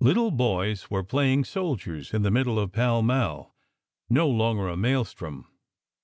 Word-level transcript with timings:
Little 0.00 0.32
boys 0.32 0.90
were 0.90 1.04
playing 1.04 1.44
soldiers 1.44 2.12
in 2.12 2.22
the 2.22 2.32
middle 2.32 2.58
of 2.58 2.72
Pall 2.72 3.00
Mall, 3.00 3.54
no 4.10 4.28
longer 4.28 4.66
a 4.68 4.76
maelstrom. 4.76 5.46